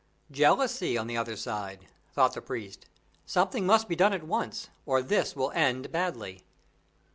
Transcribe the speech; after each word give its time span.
"Jealousy 0.31 0.97
on 0.97 1.05
the 1.05 1.15
other 1.15 1.35
side," 1.35 1.85
thought 2.11 2.33
the 2.33 2.41
priest. 2.41 2.87
"Something 3.27 3.67
must 3.67 3.87
be 3.87 3.95
done 3.95 4.13
at 4.13 4.23
once, 4.25 4.67
or 4.83 5.03
this 5.03 5.35
will 5.35 5.51
end 5.51 5.91
badly." 5.91 6.41